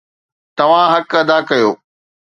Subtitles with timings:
[0.57, 1.69] توهان حق ادا ڪيو